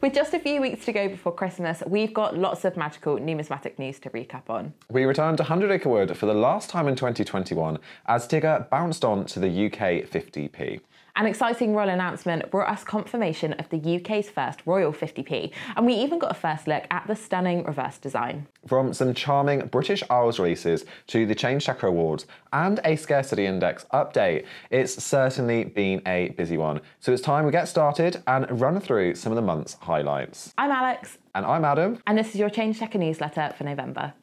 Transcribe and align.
With 0.00 0.14
just 0.14 0.32
a 0.32 0.38
few 0.38 0.62
weeks 0.62 0.86
to 0.86 0.92
go 0.92 1.10
before 1.10 1.32
Christmas, 1.32 1.82
we've 1.86 2.14
got 2.14 2.34
lots 2.34 2.64
of 2.64 2.74
magical 2.74 3.18
numismatic 3.18 3.78
news 3.78 3.98
to 3.98 4.08
recap 4.08 4.48
on. 4.48 4.72
We 4.88 5.04
returned 5.04 5.36
to 5.36 5.42
100 5.42 5.70
Acre 5.70 5.90
Wood 5.90 6.16
for 6.16 6.24
the 6.24 6.32
last 6.32 6.70
time 6.70 6.88
in 6.88 6.96
2021 6.96 7.78
as 8.06 8.26
Tigger 8.26 8.70
bounced 8.70 9.04
on 9.04 9.26
to 9.26 9.38
the 9.38 9.66
UK 9.66 10.08
50p. 10.08 10.80
An 11.20 11.26
exciting 11.26 11.74
royal 11.74 11.90
announcement 11.90 12.50
brought 12.50 12.72
us 12.72 12.82
confirmation 12.82 13.52
of 13.52 13.68
the 13.68 13.96
UK's 13.96 14.30
first 14.30 14.62
Royal 14.64 14.90
50p, 14.90 15.52
and 15.76 15.84
we 15.84 15.92
even 15.92 16.18
got 16.18 16.30
a 16.30 16.34
first 16.34 16.66
look 16.66 16.84
at 16.90 17.06
the 17.06 17.14
stunning 17.14 17.62
reverse 17.64 17.98
design. 17.98 18.46
From 18.66 18.94
some 18.94 19.12
charming 19.12 19.66
British 19.66 20.02
Isles 20.08 20.38
releases 20.38 20.86
to 21.08 21.26
the 21.26 21.34
Change 21.34 21.66
Checker 21.66 21.88
Awards 21.88 22.24
and 22.54 22.80
a 22.86 22.96
Scarcity 22.96 23.44
Index 23.44 23.84
update, 23.92 24.46
it's 24.70 25.04
certainly 25.04 25.64
been 25.64 26.00
a 26.06 26.30
busy 26.38 26.56
one. 26.56 26.80
So 27.00 27.12
it's 27.12 27.20
time 27.20 27.44
we 27.44 27.52
get 27.52 27.68
started 27.68 28.22
and 28.26 28.58
run 28.58 28.80
through 28.80 29.14
some 29.16 29.30
of 29.30 29.36
the 29.36 29.42
month's 29.42 29.74
highlights. 29.74 30.54
I'm 30.56 30.70
Alex. 30.70 31.18
And 31.34 31.44
I'm 31.44 31.66
Adam. 31.66 31.98
And 32.06 32.16
this 32.16 32.30
is 32.30 32.36
your 32.36 32.48
Change 32.48 32.78
Checker 32.78 32.96
newsletter 32.96 33.52
for 33.58 33.64
November. 33.64 34.14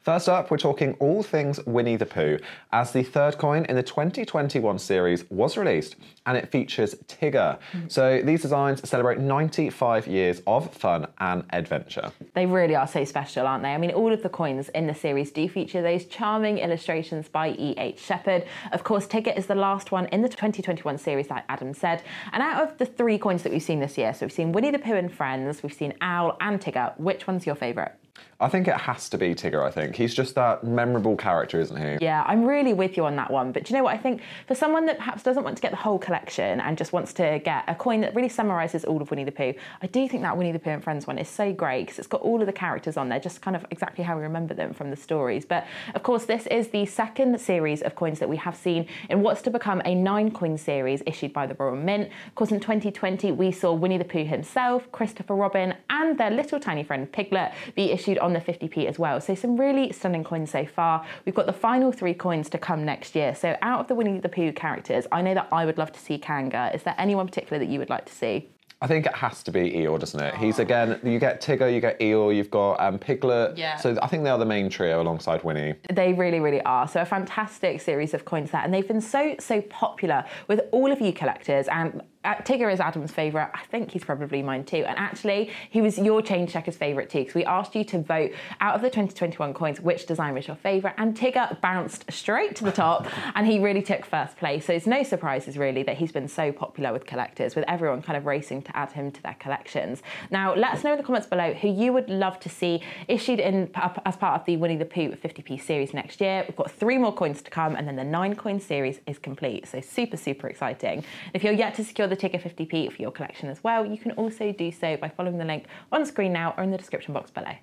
First 0.00 0.28
up, 0.28 0.50
we're 0.50 0.58
talking 0.58 0.94
all 1.00 1.22
things 1.22 1.58
Winnie 1.66 1.96
the 1.96 2.06
Pooh, 2.06 2.38
as 2.72 2.92
the 2.92 3.02
third 3.02 3.36
coin 3.36 3.64
in 3.64 3.74
the 3.74 3.82
2021 3.82 4.78
series 4.78 5.28
was 5.28 5.56
released 5.56 5.96
and 6.24 6.36
it 6.36 6.50
features 6.52 6.94
Tigger. 7.08 7.58
Mm. 7.72 7.90
So 7.90 8.22
these 8.22 8.42
designs 8.42 8.88
celebrate 8.88 9.18
95 9.18 10.06
years 10.06 10.40
of 10.46 10.72
fun 10.72 11.08
and 11.18 11.44
adventure. 11.50 12.12
They 12.34 12.46
really 12.46 12.76
are 12.76 12.86
so 12.86 13.04
special, 13.04 13.46
aren't 13.46 13.64
they? 13.64 13.74
I 13.74 13.78
mean, 13.78 13.90
all 13.90 14.12
of 14.12 14.22
the 14.22 14.28
coins 14.28 14.68
in 14.70 14.86
the 14.86 14.94
series 14.94 15.32
do 15.32 15.48
feature 15.48 15.82
those 15.82 16.04
charming 16.04 16.58
illustrations 16.58 17.28
by 17.28 17.50
E.H. 17.58 17.98
Shepard. 18.00 18.46
Of 18.72 18.84
course, 18.84 19.06
Tigger 19.06 19.36
is 19.36 19.46
the 19.46 19.56
last 19.56 19.90
one 19.90 20.06
in 20.06 20.22
the 20.22 20.28
2021 20.28 20.96
series, 20.98 21.28
like 21.28 21.44
Adam 21.48 21.74
said. 21.74 22.02
And 22.32 22.42
out 22.42 22.62
of 22.62 22.78
the 22.78 22.86
three 22.86 23.18
coins 23.18 23.42
that 23.42 23.52
we've 23.52 23.62
seen 23.62 23.80
this 23.80 23.98
year, 23.98 24.14
so 24.14 24.26
we've 24.26 24.32
seen 24.32 24.52
Winnie 24.52 24.70
the 24.70 24.78
Pooh 24.78 24.94
and 24.94 25.12
Friends, 25.12 25.62
we've 25.62 25.72
seen 25.72 25.94
Owl 26.00 26.36
and 26.40 26.60
Tigger, 26.60 26.98
which 26.98 27.26
one's 27.26 27.46
your 27.46 27.56
favourite? 27.56 27.92
I 28.40 28.48
think 28.48 28.68
it 28.68 28.76
has 28.76 29.08
to 29.08 29.18
be 29.18 29.34
Tigger, 29.34 29.66
I 29.66 29.70
think. 29.72 29.96
He's 29.96 30.14
just 30.14 30.36
that 30.36 30.62
memorable 30.62 31.16
character, 31.16 31.58
isn't 31.58 31.76
he? 31.76 32.04
Yeah, 32.04 32.22
I'm 32.24 32.44
really 32.44 32.72
with 32.72 32.96
you 32.96 33.04
on 33.04 33.16
that 33.16 33.32
one. 33.32 33.50
But 33.50 33.64
do 33.64 33.72
you 33.72 33.78
know 33.78 33.82
what? 33.82 33.94
I 33.94 33.98
think 33.98 34.22
for 34.46 34.54
someone 34.54 34.86
that 34.86 34.96
perhaps 34.98 35.24
doesn't 35.24 35.42
want 35.42 35.56
to 35.56 35.62
get 35.62 35.72
the 35.72 35.76
whole 35.76 35.98
collection 35.98 36.60
and 36.60 36.78
just 36.78 36.92
wants 36.92 37.12
to 37.14 37.40
get 37.44 37.64
a 37.66 37.74
coin 37.74 38.00
that 38.02 38.14
really 38.14 38.28
summarises 38.28 38.84
all 38.84 39.02
of 39.02 39.10
Winnie 39.10 39.24
the 39.24 39.32
Pooh, 39.32 39.54
I 39.82 39.88
do 39.88 40.08
think 40.08 40.22
that 40.22 40.36
Winnie 40.36 40.52
the 40.52 40.60
Pooh 40.60 40.70
and 40.70 40.84
Friends 40.84 41.04
one 41.04 41.18
is 41.18 41.28
so 41.28 41.52
great 41.52 41.86
because 41.86 41.98
it's 41.98 42.06
got 42.06 42.20
all 42.20 42.40
of 42.40 42.46
the 42.46 42.52
characters 42.52 42.96
on 42.96 43.08
there, 43.08 43.18
just 43.18 43.42
kind 43.42 43.56
of 43.56 43.66
exactly 43.72 44.04
how 44.04 44.16
we 44.16 44.22
remember 44.22 44.54
them 44.54 44.72
from 44.72 44.90
the 44.90 44.96
stories. 44.96 45.44
But 45.44 45.66
of 45.96 46.04
course, 46.04 46.24
this 46.24 46.46
is 46.46 46.68
the 46.68 46.86
second 46.86 47.40
series 47.40 47.82
of 47.82 47.96
coins 47.96 48.20
that 48.20 48.28
we 48.28 48.36
have 48.36 48.54
seen 48.54 48.86
in 49.10 49.20
what's 49.22 49.42
to 49.42 49.50
become 49.50 49.82
a 49.84 49.96
nine 49.96 50.30
coin 50.30 50.56
series 50.56 51.02
issued 51.06 51.32
by 51.32 51.46
the 51.46 51.54
Royal 51.54 51.74
Mint. 51.74 52.08
Of 52.28 52.36
course, 52.36 52.52
in 52.52 52.60
2020, 52.60 53.32
we 53.32 53.50
saw 53.50 53.72
Winnie 53.72 53.98
the 53.98 54.04
Pooh 54.04 54.24
himself, 54.24 54.90
Christopher 54.92 55.34
Robin, 55.34 55.74
and 55.90 56.16
their 56.16 56.30
little 56.30 56.60
tiny 56.60 56.84
friend 56.84 57.10
Piglet 57.10 57.52
be 57.74 57.90
issued 57.90 58.18
on 58.18 58.27
the 58.32 58.40
50p 58.40 58.86
as 58.86 58.98
well 58.98 59.08
well. 59.08 59.20
So 59.20 59.34
some 59.34 59.56
really 59.56 59.92
stunning 59.92 60.24
coins 60.24 60.50
so 60.50 60.66
far. 60.66 61.04
We've 61.24 61.34
got 61.34 61.46
the 61.46 61.52
final 61.52 61.92
three 61.92 62.14
coins 62.14 62.48
to 62.50 62.58
come 62.58 62.84
next 62.84 63.14
year. 63.14 63.34
So 63.34 63.56
out 63.62 63.80
of 63.80 63.88
the 63.88 63.94
Winnie 63.94 64.20
the 64.20 64.28
Pooh 64.28 64.52
characters, 64.52 65.06
I 65.10 65.22
know 65.22 65.34
that 65.34 65.48
I 65.52 65.64
would 65.64 65.78
love 65.78 65.92
to 65.92 66.00
see 66.00 66.18
Kanga. 66.18 66.70
Is 66.74 66.82
there 66.82 66.94
anyone 66.98 67.26
particular 67.26 67.58
that 67.58 67.68
you 67.68 67.78
would 67.78 67.90
like 67.90 68.06
to 68.06 68.12
see? 68.12 68.48
I 68.80 68.86
think 68.86 69.06
it 69.06 69.14
has 69.14 69.42
to 69.42 69.50
be 69.50 69.72
Eeyore, 69.72 69.98
doesn't 69.98 70.20
it? 70.20 70.36
He's 70.36 70.60
again, 70.60 71.00
you 71.02 71.18
get 71.18 71.42
Tigger, 71.42 71.72
you 71.72 71.80
get 71.80 71.98
Eeyore, 71.98 72.36
you've 72.36 72.50
got 72.50 72.74
um, 72.74 72.96
Piglet. 72.96 73.58
Yeah. 73.58 73.76
So 73.76 73.98
I 74.00 74.06
think 74.06 74.22
they 74.22 74.30
are 74.30 74.38
the 74.38 74.46
main 74.46 74.70
trio 74.70 75.02
alongside 75.02 75.42
Winnie. 75.42 75.74
They 75.92 76.12
really, 76.12 76.38
really 76.38 76.62
are. 76.62 76.86
So 76.86 77.00
a 77.00 77.04
fantastic 77.04 77.80
series 77.80 78.14
of 78.14 78.24
coins 78.24 78.52
there, 78.52 78.60
and 78.60 78.72
they've 78.72 78.86
been 78.86 79.00
so, 79.00 79.34
so 79.40 79.60
popular 79.62 80.24
with 80.46 80.60
all 80.70 80.92
of 80.92 81.00
you 81.00 81.12
collectors 81.12 81.66
and 81.66 82.02
Uh, 82.28 82.34
Tigger 82.42 82.70
is 82.70 82.78
Adam's 82.78 83.10
favourite. 83.10 83.48
I 83.54 83.64
think 83.70 83.90
he's 83.90 84.04
probably 84.04 84.42
mine 84.42 84.62
too. 84.62 84.84
And 84.86 84.98
actually, 84.98 85.50
he 85.70 85.80
was 85.80 85.98
your 85.98 86.20
change 86.20 86.52
checker's 86.52 86.76
favourite 86.76 87.08
too, 87.08 87.20
because 87.20 87.34
we 87.34 87.42
asked 87.46 87.74
you 87.74 87.84
to 87.84 88.02
vote 88.02 88.32
out 88.60 88.74
of 88.74 88.82
the 88.82 88.88
2021 88.88 89.54
coins 89.54 89.80
which 89.80 90.04
design 90.04 90.34
was 90.34 90.46
your 90.46 90.56
favourite. 90.56 90.94
And 90.98 91.16
Tigger 91.16 91.58
bounced 91.62 92.04
straight 92.12 92.54
to 92.56 92.64
the 92.64 92.70
top 92.70 93.06
and 93.34 93.46
he 93.46 93.58
really 93.58 93.80
took 93.80 94.04
first 94.04 94.36
place. 94.36 94.66
So 94.66 94.74
it's 94.74 94.86
no 94.86 95.02
surprises 95.02 95.56
really 95.56 95.82
that 95.84 95.96
he's 95.96 96.12
been 96.12 96.28
so 96.28 96.52
popular 96.52 96.92
with 96.92 97.06
collectors, 97.06 97.56
with 97.56 97.64
everyone 97.66 98.02
kind 98.02 98.18
of 98.18 98.26
racing 98.26 98.60
to 98.62 98.76
add 98.76 98.92
him 98.92 99.10
to 99.10 99.22
their 99.22 99.36
collections. 99.40 100.02
Now, 100.30 100.54
let 100.54 100.74
us 100.74 100.84
know 100.84 100.92
in 100.92 100.98
the 100.98 101.04
comments 101.04 101.28
below 101.28 101.54
who 101.54 101.68
you 101.68 101.94
would 101.94 102.10
love 102.10 102.38
to 102.40 102.50
see 102.50 102.82
issued 103.08 103.40
in 103.40 103.70
as 103.74 104.16
part 104.16 104.38
of 104.38 104.44
the 104.44 104.58
Winnie 104.58 104.76
the 104.76 104.84
Pooh 104.84 105.12
50p 105.12 105.62
series 105.62 105.94
next 105.94 106.20
year. 106.20 106.44
We've 106.46 106.56
got 106.56 106.70
three 106.70 106.98
more 106.98 107.14
coins 107.14 107.40
to 107.40 107.50
come, 107.50 107.74
and 107.74 107.88
then 107.88 107.96
the 107.96 108.04
nine 108.04 108.36
coin 108.36 108.60
series 108.60 109.00
is 109.06 109.18
complete. 109.18 109.66
So 109.66 109.80
super, 109.80 110.18
super 110.18 110.48
exciting. 110.48 111.04
If 111.32 111.42
you're 111.42 111.54
yet 111.54 111.74
to 111.76 111.84
secure 111.84 112.06
the 112.06 112.17
Tigger 112.18 112.42
50p 112.42 112.92
for 112.92 113.00
your 113.00 113.10
collection 113.10 113.48
as 113.48 113.62
well, 113.62 113.86
you 113.86 113.96
can 113.98 114.12
also 114.12 114.52
do 114.52 114.70
so 114.70 114.96
by 114.96 115.08
following 115.08 115.38
the 115.38 115.44
link 115.44 115.66
on 115.92 116.04
screen 116.04 116.32
now 116.32 116.54
or 116.56 116.64
in 116.64 116.70
the 116.70 116.78
description 116.78 117.14
box 117.14 117.30
below. 117.30 117.54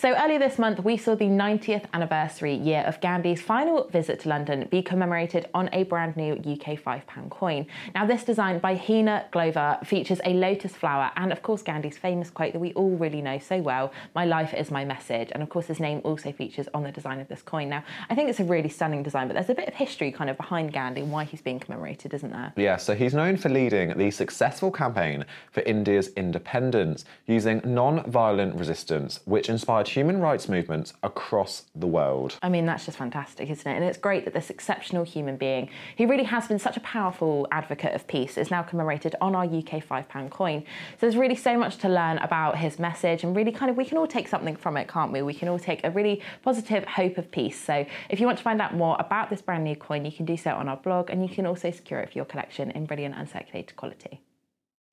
So 0.00 0.14
earlier 0.14 0.38
this 0.38 0.60
month, 0.60 0.84
we 0.84 0.96
saw 0.96 1.16
the 1.16 1.24
90th 1.24 1.86
anniversary 1.92 2.54
year 2.54 2.82
of 2.82 3.00
Gandhi's 3.00 3.42
final 3.42 3.88
visit 3.88 4.20
to 4.20 4.28
London 4.28 4.68
be 4.70 4.80
commemorated 4.80 5.48
on 5.54 5.68
a 5.72 5.82
brand 5.82 6.16
new 6.16 6.34
UK 6.34 6.78
£5 6.78 7.30
coin. 7.30 7.66
Now, 7.96 8.06
this 8.06 8.22
design 8.22 8.60
by 8.60 8.76
Heena 8.76 9.28
Glover 9.32 9.76
features 9.84 10.20
a 10.24 10.34
lotus 10.34 10.70
flower 10.70 11.10
and, 11.16 11.32
of 11.32 11.42
course, 11.42 11.62
Gandhi's 11.62 11.98
famous 11.98 12.30
quote 12.30 12.52
that 12.52 12.60
we 12.60 12.72
all 12.74 12.96
really 12.96 13.20
know 13.20 13.40
so 13.40 13.60
well 13.60 13.92
My 14.14 14.24
life 14.24 14.54
is 14.54 14.70
my 14.70 14.84
message. 14.84 15.30
And, 15.32 15.42
of 15.42 15.48
course, 15.48 15.66
his 15.66 15.80
name 15.80 16.00
also 16.04 16.30
features 16.30 16.68
on 16.72 16.84
the 16.84 16.92
design 16.92 17.18
of 17.18 17.26
this 17.26 17.42
coin. 17.42 17.68
Now, 17.68 17.82
I 18.08 18.14
think 18.14 18.30
it's 18.30 18.38
a 18.38 18.44
really 18.44 18.68
stunning 18.68 19.02
design, 19.02 19.26
but 19.26 19.34
there's 19.34 19.50
a 19.50 19.54
bit 19.56 19.66
of 19.66 19.74
history 19.74 20.12
kind 20.12 20.30
of 20.30 20.36
behind 20.36 20.72
Gandhi 20.72 21.00
and 21.00 21.10
why 21.10 21.24
he's 21.24 21.42
being 21.42 21.58
commemorated, 21.58 22.14
isn't 22.14 22.30
there? 22.30 22.52
Yeah, 22.54 22.76
so 22.76 22.94
he's 22.94 23.14
known 23.14 23.36
for 23.36 23.48
leading 23.48 23.98
the 23.98 24.12
successful 24.12 24.70
campaign 24.70 25.24
for 25.50 25.64
India's 25.64 26.10
independence 26.14 27.04
using 27.26 27.62
non 27.64 28.08
violent 28.08 28.54
resistance, 28.54 29.18
which 29.24 29.48
inspired 29.48 29.87
human 29.88 30.20
rights 30.20 30.48
movements 30.48 30.92
across 31.02 31.64
the 31.74 31.86
world. 31.86 32.38
I 32.42 32.48
mean, 32.48 32.66
that's 32.66 32.86
just 32.86 32.98
fantastic, 32.98 33.50
isn't 33.50 33.66
it? 33.66 33.74
And 33.74 33.84
it's 33.84 33.98
great 33.98 34.24
that 34.24 34.34
this 34.34 34.50
exceptional 34.50 35.04
human 35.04 35.36
being, 35.36 35.68
who 35.96 36.06
really 36.06 36.24
has 36.24 36.48
been 36.48 36.58
such 36.58 36.76
a 36.76 36.80
powerful 36.80 37.48
advocate 37.50 37.94
of 37.94 38.06
peace, 38.06 38.38
is 38.38 38.50
now 38.50 38.62
commemorated 38.62 39.14
on 39.20 39.34
our 39.34 39.44
UK 39.44 39.82
£5 39.82 40.30
coin. 40.30 40.62
So 40.62 40.96
there's 41.00 41.16
really 41.16 41.36
so 41.36 41.58
much 41.58 41.78
to 41.78 41.88
learn 41.88 42.18
about 42.18 42.58
his 42.58 42.78
message, 42.78 43.24
and 43.24 43.34
really 43.34 43.52
kind 43.52 43.70
of 43.70 43.76
we 43.76 43.84
can 43.84 43.98
all 43.98 44.06
take 44.06 44.28
something 44.28 44.56
from 44.56 44.76
it, 44.76 44.88
can't 44.88 45.12
we? 45.12 45.22
We 45.22 45.34
can 45.34 45.48
all 45.48 45.58
take 45.58 45.84
a 45.84 45.90
really 45.90 46.22
positive 46.42 46.84
hope 46.84 47.18
of 47.18 47.30
peace. 47.30 47.58
So 47.58 47.86
if 48.08 48.20
you 48.20 48.26
want 48.26 48.38
to 48.38 48.44
find 48.44 48.60
out 48.60 48.74
more 48.74 48.96
about 48.98 49.30
this 49.30 49.42
brand 49.42 49.64
new 49.64 49.76
coin, 49.76 50.04
you 50.04 50.12
can 50.12 50.26
do 50.26 50.36
so 50.36 50.50
on 50.52 50.68
our 50.68 50.76
blog, 50.76 51.10
and 51.10 51.22
you 51.22 51.34
can 51.34 51.46
also 51.46 51.70
secure 51.70 52.00
it 52.00 52.10
for 52.12 52.18
your 52.18 52.24
collection 52.24 52.70
in 52.72 52.86
brilliant 52.86 53.14
uncirculated 53.14 53.76
quality. 53.76 54.20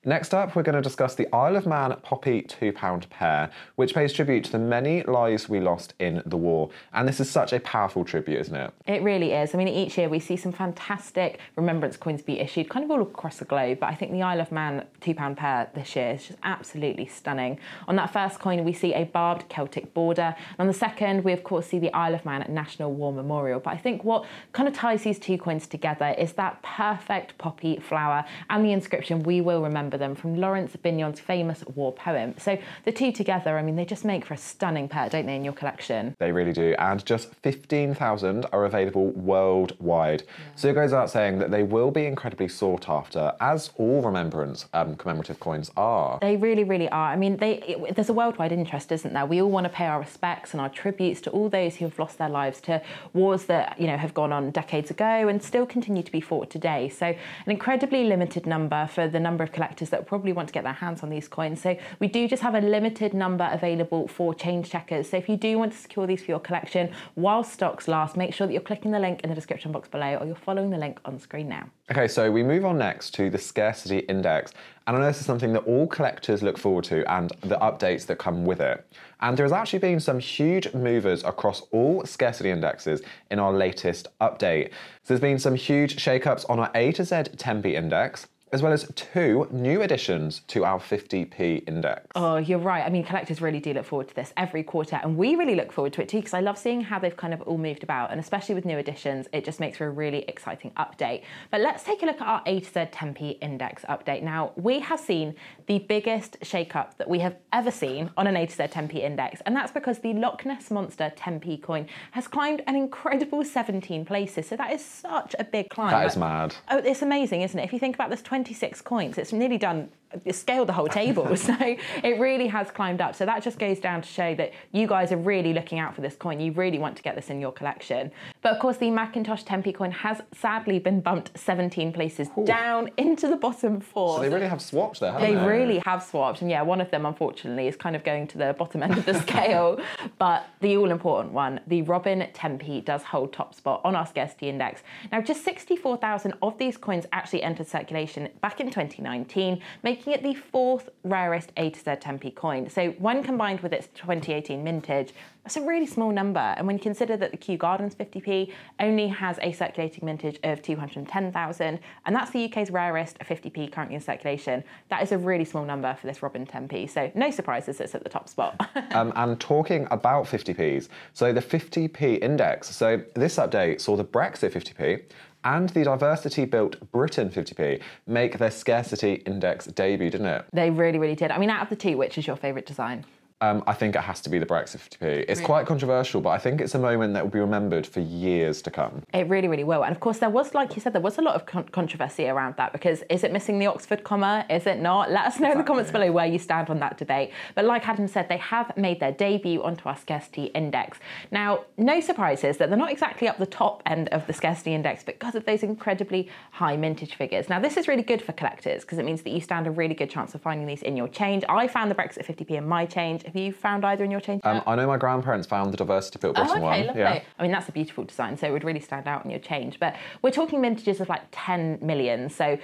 Next 0.08 0.36
up, 0.36 0.56
we're 0.56 0.62
going 0.62 0.76
to 0.76 0.84
discuss 0.84 1.16
the 1.16 1.28
Isle 1.34 1.56
of 1.56 1.66
Man 1.66 1.96
Poppy 2.04 2.44
£2 2.44 3.10
pair, 3.10 3.50
which 3.76 3.96
pays 3.96 4.14
tribute 4.14 4.44
to 4.44 4.52
the 4.52 4.60
many 4.60 5.02
lives 5.02 5.50
we 5.50 5.60
lost 5.60 5.96
in 5.98 6.22
the 6.28 6.38
war. 6.38 6.70
And 6.94 7.08
this 7.08 7.20
is 7.20 7.28
such 7.28 7.52
a 7.54 7.60
powerful 7.60 8.06
tribute, 8.06 8.40
isn't 8.42 8.56
it? 8.56 8.72
It 8.86 9.02
really 9.02 9.32
is. 9.32 9.56
I 9.56 9.58
mean, 9.58 9.68
each 9.68 9.98
year 9.98 10.08
we 10.08 10.20
see 10.20 10.38
some 10.38 10.52
fantastic 10.52 11.40
remembrance 11.56 11.98
coins 11.98 12.22
be 12.22 12.40
issued 12.40 12.70
kind 12.70 12.86
of 12.86 12.92
all 12.92 13.02
across 13.02 13.38
the 13.38 13.46
globe, 13.46 13.80
but 13.80 13.88
I 13.88 13.96
think 13.96 14.12
the 14.12 14.22
Isle 14.22 14.42
of 14.42 14.52
Man 14.52 14.86
£2 15.02 15.36
pair 15.38 15.72
this 15.74 15.96
year 15.96 16.12
is 16.12 16.28
just 16.28 16.40
absolutely 16.44 17.08
stunning. 17.08 17.58
On 17.88 17.96
that 17.96 18.14
first 18.14 18.38
coin, 18.38 18.64
we 18.64 18.74
see 18.74 18.94
a 18.94 19.06
barbed 19.06 19.50
Celtic 19.50 19.92
border. 19.96 20.36
And 20.38 20.60
on 20.60 20.68
the 20.68 20.74
second, 20.74 21.24
we 21.24 21.34
of 21.34 21.44
course 21.44 21.66
see 21.66 21.80
the 21.80 21.92
Isle 21.96 22.14
of 22.14 22.26
Man 22.26 22.46
National 22.48 22.94
War 22.94 23.12
Memorial. 23.12 23.60
But 23.60 23.74
I 23.74 23.78
think 23.78 24.04
what 24.04 24.26
kind 24.54 24.70
of 24.70 24.76
ties 24.76 25.02
these 25.02 25.18
two 25.18 25.40
coins 25.40 25.66
together 25.66 26.14
is 26.16 26.34
that 26.34 26.62
perfect 26.62 27.40
poppy 27.40 27.80
flower 27.80 28.24
and 28.52 28.64
the 28.64 28.72
inscription, 28.72 29.24
We 29.24 29.42
will 29.42 29.64
remember 29.64 29.95
remember 29.96 30.16
them 30.16 30.22
from 30.22 30.40
Laurence 30.40 30.76
Binyon's 30.76 31.20
famous 31.20 31.64
war 31.76 31.94
poem. 31.94 32.36
So 32.38 32.58
the 32.84 32.92
two 32.92 33.12
together, 33.12 33.58
I 33.58 33.62
mean, 33.62 33.76
they 33.76 33.86
just 33.86 34.06
make 34.06 34.26
for 34.26 34.34
a 34.34 34.38
stunning 34.38 34.88
pair, 34.88 35.10
don't 35.10 35.26
they, 35.26 35.36
in 35.36 35.44
your 35.44 35.54
collection? 35.54 36.16
They 36.20 36.32
really 36.32 36.54
do. 36.54 36.76
And 36.80 37.06
just 37.06 37.34
15,000 37.44 38.46
are 38.52 38.66
available 38.66 39.12
worldwide. 39.12 40.24
Yeah. 40.26 40.56
So 40.56 40.68
it 40.70 40.74
goes 40.74 40.94
out 40.94 41.10
saying 41.10 41.40
that 41.40 41.52
they 41.52 41.64
will 41.64 41.92
be 41.92 42.06
incredibly 42.06 42.48
sought 42.48 42.90
after, 42.90 43.34
as 43.40 43.72
all 43.78 44.02
remembrance 44.02 44.68
um, 44.74 44.96
commemorative 44.96 45.40
coins 45.40 45.72
are. 45.78 46.20
They 46.22 46.38
really, 46.38 46.64
really 46.64 46.90
are. 46.90 47.12
I 47.12 47.16
mean, 47.16 47.38
they, 47.38 47.62
it, 47.62 47.96
there's 47.96 48.10
a 48.10 48.14
worldwide 48.14 48.52
interest, 48.52 48.92
isn't 48.92 49.14
there? 49.14 49.26
We 49.26 49.42
all 49.42 49.52
want 49.52 49.66
to 49.66 49.70
pay 49.70 49.86
our 49.86 50.00
respects 50.00 50.54
and 50.54 50.62
our 50.62 50.70
tributes 50.70 51.22
to 51.22 51.30
all 51.32 51.50
those 51.50 51.76
who 51.76 51.86
have 51.86 51.98
lost 52.00 52.18
their 52.18 52.30
lives 52.30 52.60
to 52.62 52.82
wars 53.14 53.46
that, 53.46 53.80
you 53.80 53.88
know, 53.88 53.98
have 53.98 54.14
gone 54.14 54.32
on 54.32 54.52
decades 54.52 54.92
ago 54.92 55.28
and 55.28 55.42
still 55.42 55.66
continue 55.66 56.04
to 56.04 56.12
be 56.12 56.22
fought 56.22 56.50
today. 56.50 56.90
So 56.90 57.06
an 57.08 57.18
incredibly 57.48 58.04
limited 58.04 58.46
number 58.46 58.88
for 58.88 59.08
the 59.08 59.20
number 59.20 59.44
of 59.44 59.52
collectors 59.52 59.85
collectors 59.86 60.06
that 60.06 60.08
probably 60.08 60.34
want 60.34 60.48
to 60.48 60.54
get 60.54 60.64
their 60.64 60.74
hands 60.74 61.04
on 61.04 61.10
these 61.10 61.28
coins. 61.28 61.62
So 61.62 61.78
we 62.00 62.08
do 62.08 62.28
just 62.28 62.44
have 62.44 62.56
a 62.56 62.62
limited 62.62 63.14
number 63.14 63.48
available 63.52 64.08
for 64.08 64.34
change 64.34 64.70
checkers. 64.70 65.10
So 65.10 65.18
if 65.18 65.30
you 65.30 65.38
do 65.38 65.58
want 65.58 65.74
to 65.74 65.78
secure 65.78 66.08
these 66.08 66.24
for 66.24 66.32
your 66.32 66.40
collection 66.40 66.92
while 67.16 67.44
stocks 67.44 67.88
last, 67.88 68.18
make 68.18 68.34
sure 68.34 68.48
that 68.48 68.54
you're 68.54 68.62
clicking 68.62 68.92
the 68.92 69.00
link 69.00 69.22
in 69.22 69.30
the 69.30 69.36
description 69.36 69.72
box 69.72 69.88
below 69.88 70.18
or 70.18 70.26
you're 70.26 70.36
following 70.36 70.72
the 70.72 70.78
link 70.78 71.00
on 71.06 71.20
screen 71.20 71.50
now. 71.50 71.70
Okay, 71.92 72.08
so 72.08 72.32
we 72.32 72.44
move 72.44 72.66
on 72.66 72.78
next 72.78 73.14
to 73.16 73.30
the 73.30 73.38
scarcity 73.38 74.00
index. 74.10 74.52
And 74.88 74.96
I 74.96 75.00
know 75.00 75.08
this 75.08 75.20
is 75.20 75.26
something 75.26 75.54
that 75.54 75.66
all 75.66 75.88
collectors 75.88 76.44
look 76.44 76.58
forward 76.58 76.84
to 76.86 77.04
and 77.12 77.32
the 77.42 77.58
updates 77.58 78.06
that 78.06 78.20
come 78.20 78.46
with 78.46 78.60
it. 78.60 78.86
And 79.22 79.36
there 79.36 79.46
has 79.46 79.52
actually 79.52 79.80
been 79.80 80.00
some 80.00 80.20
huge 80.20 80.72
movers 80.74 81.24
across 81.24 81.62
all 81.72 82.06
scarcity 82.06 82.52
indexes 82.52 83.02
in 83.32 83.40
our 83.40 83.52
latest 83.52 84.08
update. 84.22 84.70
So 85.04 85.14
there's 85.14 85.20
been 85.20 85.40
some 85.40 85.56
huge 85.56 85.96
shakeups 85.96 86.48
on 86.50 86.60
our 86.60 86.72
A 86.76 86.92
to 86.94 87.04
Z 87.04 87.16
10p 87.16 87.74
index 87.74 88.28
as 88.52 88.62
well 88.62 88.72
as 88.72 88.90
two 88.96 89.48
new 89.52 89.82
additions 89.82 90.42
to 90.48 90.64
our 90.64 90.80
50p 90.80 91.68
index. 91.68 92.06
Oh, 92.16 92.38
you're 92.38 92.60
right. 92.60 92.86
I 92.86 92.90
mean, 92.90 93.04
collectors 93.04 93.42
really 93.42 93.60
do 93.60 93.74
look 93.74 93.86
forward 93.86 94.08
to 94.10 94.16
this 94.16 94.34
every 94.38 94.64
quarter, 94.64 95.00
and 95.02 95.18
we 95.18 95.36
really 95.36 95.56
look 95.56 95.72
forward 95.72 95.94
to 95.94 96.02
it 96.02 96.10
too 96.10 96.18
because 96.18 96.34
I 96.34 96.42
love 96.42 96.58
seeing 96.58 96.82
how 96.82 97.00
they've 97.00 97.18
kind 97.18 97.34
of 97.34 97.42
all 97.42 97.58
moved 97.58 97.84
about, 97.84 98.12
and 98.12 98.20
especially 98.20 98.56
with 98.56 98.64
new 98.64 98.78
additions, 98.78 99.28
it 99.34 99.44
just 99.44 99.60
makes 99.60 99.78
for 99.78 99.88
a 99.88 99.90
really 99.90 100.24
exciting 100.28 100.72
update. 100.78 101.24
But 101.50 101.62
let's 101.62 101.84
take 101.84 102.04
a 102.04 102.06
look 102.06 102.22
at 102.22 102.28
our 102.28 102.44
A 102.46 102.60
to 102.60 102.66
Z 102.66 102.80
10p 102.92 103.40
index 103.42 103.84
update. 103.90 104.22
Now, 104.22 104.52
we 104.56 104.80
have 104.80 105.00
seen 105.00 105.36
the 105.66 105.80
biggest 105.80 106.38
shake-up 106.44 106.98
that 106.98 107.10
we 107.10 107.20
have 107.20 107.36
ever 107.52 107.72
seen 107.72 108.12
on 108.16 108.28
an 108.28 108.38
A 108.38 108.46
to 108.46 108.56
Z 108.56 108.64
10p 108.64 108.98
index, 108.98 109.42
and 109.46 109.56
that's 109.56 109.72
because 109.72 110.00
the 110.00 110.14
Loch 110.14 110.46
Ness 110.46 110.70
Monster 110.70 111.12
10p 111.18 111.64
coin 111.64 111.88
has 112.12 112.28
climbed 112.28 112.62
an 112.68 112.76
incredible 112.76 113.44
17 113.44 114.06
places. 114.06 114.48
So 114.48 114.56
that 114.56 114.72
is 114.72 114.86
such 114.86 115.36
a 115.40 115.44
big 115.44 115.70
climb. 115.70 115.90
That 115.90 116.06
is 116.06 116.16
mad. 116.16 116.56
Oh, 116.70 116.78
it's 116.78 117.02
amazing, 117.02 117.42
isn't 117.42 117.60
it? 117.60 117.64
If 117.64 117.74
you 117.74 117.80
think 117.80 117.96
about 117.96 118.12
this 118.12 118.22
20 118.22 118.35
26 118.36 118.82
coins. 118.82 119.18
It's 119.18 119.32
nearly 119.32 119.58
done 119.58 119.88
scaled 120.32 120.68
the 120.68 120.74
whole 120.74 120.88
table. 120.88 121.36
so 121.38 121.56
it 121.62 122.20
really 122.20 122.48
has 122.48 122.72
climbed 122.72 123.02
up. 123.02 123.16
So 123.16 123.26
that 123.26 123.44
just 123.44 123.60
goes 123.60 123.80
down 123.80 124.02
to 124.02 124.08
show 124.08 124.36
that 124.36 124.52
you 124.72 124.88
guys 124.88 125.12
are 125.12 125.18
really 125.18 125.54
looking 125.54 125.80
out 125.80 125.96
for 125.96 126.02
this 126.02 126.16
coin. 126.16 126.40
You 126.40 126.52
really 126.52 126.80
want 126.80 126.96
to 126.98 127.04
get 127.04 127.16
this 127.16 127.30
in 127.30 127.40
your 127.40 127.52
collection. 127.52 128.12
But 128.42 128.54
of 128.54 128.60
course, 128.60 128.78
the 128.78 128.88
Mackintosh 128.88 129.44
10p 129.46 129.76
coin 129.76 129.92
has 129.92 130.22
sadly 130.34 130.80
been 130.80 131.02
bumped 131.02 131.38
17 131.38 131.94
places 131.94 132.30
Ooh. 132.38 132.46
down 132.46 132.90
into 132.98 133.28
the 133.28 133.36
bottom 133.36 133.80
four. 133.80 134.18
So 134.18 134.22
they 134.22 134.30
really 134.30 134.48
have 134.48 134.62
swapped 134.62 135.00
there, 135.00 135.18
they, 135.20 135.34
they? 135.34 135.46
really 135.46 135.80
have 135.80 136.04
swapped. 136.04 136.42
And 136.42 136.50
yeah, 136.50 136.62
one 136.62 136.82
of 136.82 136.92
them, 136.92 137.06
unfortunately, 137.06 137.68
is 137.68 137.76
kind 137.76 137.96
of 137.96 138.04
going 138.04 138.28
to 138.28 138.38
the 138.38 138.56
bottom 138.58 138.84
end 138.84 138.98
of 138.98 139.06
the 139.06 139.20
scale. 139.22 139.80
but 140.18 140.48
the 140.62 140.78
all 140.78 140.92
important 140.92 141.34
one, 141.34 141.60
the 141.68 141.82
Robin 141.84 142.28
10p, 142.34 142.86
does 142.86 143.04
hold 143.04 143.34
top 143.34 143.54
spot 143.54 143.82
on 143.84 143.96
our 143.96 144.06
scarcity 144.06 144.50
index. 144.50 144.82
Now, 145.12 145.22
just 145.22 145.44
64,000 145.44 146.34
of 146.42 146.58
these 146.58 146.78
coins 146.78 147.06
actually 147.12 147.44
entered 147.44 147.68
circulation 147.68 148.30
back 148.42 148.60
in 148.60 148.68
2019, 148.68 149.62
making 149.84 150.05
making 150.06 150.14
it 150.14 150.36
the 150.36 150.40
fourth 150.40 150.90
rarest 151.04 151.52
A 151.58 151.70
to 151.70 151.80
Z 151.80 151.86
10p 151.86 152.36
coin. 152.36 152.70
So 152.70 152.92
when 152.92 153.24
combined 153.24 153.62
with 153.62 153.74
its 153.74 153.88
2018 153.96 154.64
mintage, 154.64 155.14
that's 155.44 155.58
a 155.58 155.62
really 155.62 155.86
small 155.86 156.12
number. 156.12 156.40
And 156.40 156.66
when 156.66 156.76
you 156.76 156.82
consider 156.82 157.18
that 157.18 157.32
the 157.32 157.38
Kew 157.38 157.58
Gardens 157.58 157.96
50p 157.96 158.52
only 158.80 159.08
has 159.08 159.38
a 159.42 159.52
circulating 159.52 160.06
mintage 160.06 160.40
of 160.44 160.62
210,000, 160.62 161.80
and 162.06 162.16
that's 162.16 162.32
the 162.32 162.46
UK's 162.46 162.72
rarest 162.72 163.20
50p 163.20 163.72
currently 163.72 163.96
in 163.96 164.02
circulation, 164.02 164.64
that 164.90 165.04
is 165.04 165.12
a 165.12 165.18
really 165.18 165.46
small 165.46 165.64
number 165.64 165.96
for 165.96 166.08
this 166.08 166.24
Robin 166.24 166.46
10p. 166.46 166.90
So 166.90 167.12
no 167.16 167.30
surprises 167.30 167.80
it's 167.80 167.96
at 167.96 168.04
the 168.04 168.10
top 168.10 168.28
spot. 168.28 168.70
um, 168.92 169.14
and 169.16 169.40
talking 169.40 169.88
about 169.92 170.26
50p's, 170.26 170.90
so 171.14 171.32
the 171.32 171.42
50p 171.42 172.24
index, 172.24 172.76
so 172.76 173.02
this 173.16 173.38
update 173.38 173.82
saw 173.82 173.96
the 173.96 174.06
Brexit 174.06 174.52
50p 174.52 175.04
and 175.46 175.70
the 175.70 175.84
diversity 175.84 176.44
built 176.44 176.92
Britain 176.92 177.30
50p 177.30 177.82
make 178.08 178.38
their 178.38 178.52
scarcity 178.52 179.14
index 179.26 179.68
debut, 179.68 180.10
didn't 180.10 180.28
it? 180.28 180.46
They 180.52 180.70
really, 180.70 181.00
really 181.00 181.16
did. 181.16 181.32
I 181.32 181.38
mean, 181.38 181.50
out 181.50 181.62
of 181.62 181.70
the 181.70 181.76
two, 181.76 181.96
which 181.98 182.18
is 182.18 182.28
your 182.28 182.36
favourite 182.36 182.66
design? 182.66 183.06
Um, 183.46 183.64
I 183.68 183.74
think 183.74 183.96
it 183.96 184.02
has 184.02 184.22
to 184.22 184.30
be 184.30 184.40
the 184.40 184.46
Brexit 184.46 184.78
50p. 184.78 185.02
It's 185.02 185.40
really? 185.40 185.46
quite 185.46 185.66
controversial, 185.68 186.20
but 186.20 186.30
I 186.30 186.40
think 186.40 186.62
it's 186.62 186.74
a 186.74 186.80
moment 186.80 187.14
that 187.14 187.24
will 187.24 187.32
be 187.32 187.40
remembered 187.40 187.86
for 187.86 188.00
years 188.00 188.62
to 188.64 188.72
come. 188.72 189.04
It 189.14 189.28
really, 189.30 189.48
really 189.48 189.64
will. 189.64 189.84
And 189.84 189.96
of 189.96 190.00
course, 190.00 190.18
there 190.18 190.30
was, 190.32 190.54
like 190.56 190.76
you 190.76 190.82
said, 190.82 190.94
there 190.94 191.02
was 191.02 191.20
a 191.20 191.22
lot 191.22 191.36
of 191.36 191.46
con- 191.46 191.70
controversy 191.70 192.28
around 192.28 192.56
that 192.58 192.74
because 192.74 193.04
is 193.10 193.24
it 193.24 193.32
missing 193.32 193.60
the 193.60 193.68
Oxford 193.68 194.04
comma? 194.04 194.46
Is 194.50 194.66
it 194.66 194.80
not? 194.80 195.12
Let 195.12 195.26
us 195.26 195.40
know 195.40 195.48
exactly. 195.48 195.52
in 195.52 195.58
the 195.60 195.64
comments 195.64 195.92
below 195.92 196.12
where 196.12 196.26
you 196.26 196.40
stand 196.40 196.70
on 196.70 196.80
that 196.80 196.98
debate. 196.98 197.32
But 197.54 197.66
like 197.66 197.88
Adam 197.88 198.08
said, 198.08 198.30
they 198.30 198.38
have 198.38 198.76
made 198.78 199.00
their 199.00 199.12
debut 199.12 199.62
onto 199.62 199.88
our 199.88 199.98
scarcity 199.98 200.46
index. 200.46 200.98
Now, 201.30 201.66
no 201.78 202.00
surprises 202.00 202.58
that 202.58 202.70
they're 202.70 202.78
not 202.78 202.92
exactly 202.92 203.28
up 203.28 203.38
the 203.38 203.46
top 203.46 203.84
end 203.86 204.10
of 204.10 204.26
the 204.26 204.34
scarcity 204.34 204.74
index 204.74 205.04
because 205.04 205.36
of 205.36 205.46
those 205.46 205.62
incredibly 205.62 206.30
high 206.52 206.78
mintage 206.78 207.14
figures. 207.14 207.48
Now, 207.48 207.60
this 207.60 207.78
is 207.78 207.88
really 207.88 208.04
good 208.04 208.22
for 208.24 208.32
collectors 208.32 208.82
because 208.82 208.98
it 208.98 209.06
means 209.06 209.22
that 209.22 209.32
you 209.32 209.42
stand 209.42 209.68
a 209.68 209.72
really 209.72 209.94
good 209.94 210.10
chance 210.10 210.34
of 210.34 210.42
finding 210.42 210.66
these 210.66 210.82
in 210.82 210.98
your 210.98 211.08
change. 211.08 211.44
I 211.48 211.68
found 211.68 211.92
the 211.92 211.96
Brexit 211.96 212.26
50p 212.26 212.52
in 212.52 212.68
my 212.68 212.86
change. 212.86 213.24
Have 213.36 213.44
you 213.44 213.52
found 213.52 213.84
either 213.84 214.06
in 214.06 214.12
your 214.12 214.22
change? 214.22 214.40
Um, 214.46 214.62
I 214.66 214.76
know 214.76 214.88
my 214.88 214.96
grandparents 214.96 215.46
found 215.46 215.74
the 215.74 215.78
diversity 215.78 216.20
built 216.20 216.36
Britain 216.36 216.52
oh, 216.52 216.56
okay, 216.56 216.62
one. 216.62 216.86
Lovely. 216.88 217.02
Yeah. 217.02 217.22
I 217.38 217.44
mean, 217.44 217.52
that's 217.52 217.68
a 217.68 217.74
beautiful 217.74 218.06
design, 218.06 218.38
so 218.38 218.48
it 218.48 218.52
would 218.52 218.64
really 218.64 218.80
stand 218.80 219.10
out 219.10 219.26
in 219.26 219.32
your 219.32 219.42
change. 219.42 219.78
But 219.78 219.98
we're 220.22 220.32
talking 220.32 220.62
mintages 220.62 221.02
of 221.02 221.10
like 221.10 221.24
10 221.32 221.80
million. 221.82 222.30
So 222.30 222.58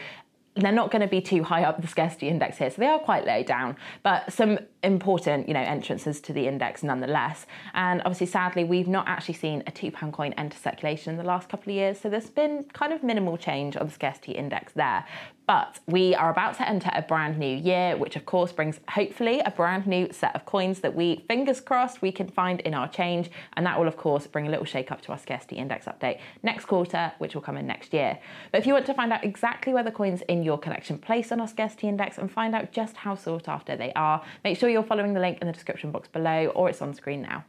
they're 0.55 0.71
not 0.71 0.89
going 0.89 1.01
to 1.01 1.09
be 1.09 1.19
too 1.19 1.43
high 1.43 1.63
up 1.63 1.81
the 1.81 1.87
scarcity 1.87 2.29
index 2.29 2.57
here, 2.57 2.69
so 2.69 2.77
they 2.79 2.87
are 2.87 2.99
quite 2.99 3.25
low 3.25 3.43
down. 3.43 3.75
But 4.01 4.31
some 4.31 4.59
important, 4.81 5.49
you 5.49 5.53
know, 5.53 5.59
entrances 5.59 6.21
to 6.21 6.31
the 6.31 6.47
index 6.47 6.83
nonetheless. 6.83 7.45
And 7.73 8.01
obviously, 8.01 8.27
sadly, 8.27 8.63
we've 8.63 8.87
not 8.87 9.09
actually 9.09 9.35
seen 9.35 9.63
a 9.67 9.71
two 9.71 9.91
pound 9.91 10.13
coin 10.13 10.31
enter 10.37 10.57
circulation 10.57 11.11
in 11.11 11.17
the 11.17 11.25
last 11.25 11.49
couple 11.49 11.71
of 11.71 11.75
years, 11.75 11.99
so 11.99 12.09
there's 12.09 12.29
been 12.29 12.63
kind 12.71 12.93
of 12.93 13.03
minimal 13.03 13.37
change 13.37 13.75
on 13.75 13.87
the 13.87 13.93
scarcity 13.93 14.31
index 14.31 14.71
there. 14.71 15.05
But 15.47 15.79
we 15.87 16.15
are 16.15 16.29
about 16.29 16.55
to 16.55 16.69
enter 16.69 16.91
a 16.93 17.01
brand 17.01 17.37
new 17.37 17.57
year, 17.57 17.97
which 17.97 18.15
of 18.15 18.25
course 18.25 18.51
brings 18.51 18.79
hopefully 18.89 19.39
a 19.39 19.51
brand 19.51 19.87
new 19.87 20.07
set 20.11 20.35
of 20.35 20.45
coins 20.45 20.79
that 20.81 20.95
we, 20.95 21.25
fingers 21.27 21.59
crossed, 21.59 22.01
we 22.01 22.11
can 22.11 22.29
find 22.29 22.61
in 22.61 22.73
our 22.73 22.87
change. 22.87 23.29
And 23.53 23.65
that 23.65 23.79
will, 23.79 23.87
of 23.87 23.97
course, 23.97 24.27
bring 24.27 24.47
a 24.47 24.49
little 24.49 24.65
shake 24.65 24.91
up 24.91 25.01
to 25.01 25.11
our 25.11 25.17
scarcity 25.17 25.57
index 25.57 25.87
update 25.87 26.19
next 26.43 26.65
quarter, 26.65 27.11
which 27.17 27.35
will 27.35 27.41
come 27.41 27.57
in 27.57 27.67
next 27.67 27.93
year. 27.93 28.19
But 28.51 28.59
if 28.59 28.67
you 28.67 28.73
want 28.73 28.85
to 28.85 28.93
find 28.93 29.11
out 29.11 29.23
exactly 29.23 29.73
where 29.73 29.83
the 29.83 29.91
coins 29.91 30.21
in 30.29 30.43
your 30.43 30.57
collection 30.57 30.97
place 30.97 31.31
on 31.31 31.41
our 31.41 31.47
scarcity 31.47 31.87
index 31.87 32.17
and 32.17 32.31
find 32.31 32.55
out 32.55 32.71
just 32.71 32.95
how 32.95 33.15
sought 33.15 33.47
after 33.47 33.75
they 33.75 33.91
are, 33.93 34.23
make 34.43 34.57
sure 34.57 34.69
you're 34.69 34.83
following 34.83 35.13
the 35.13 35.19
link 35.19 35.39
in 35.41 35.47
the 35.47 35.53
description 35.53 35.91
box 35.91 36.07
below 36.07 36.47
or 36.55 36.69
it's 36.69 36.81
on 36.81 36.93
screen 36.93 37.21
now. 37.21 37.43